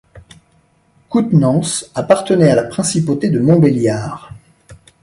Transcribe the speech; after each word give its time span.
Couthenans 1.09 1.85
appartenait 1.93 2.49
à 2.49 2.55
la 2.55 2.63
principauté 2.63 3.29
de 3.29 3.39
Montbéliard. 3.39 4.31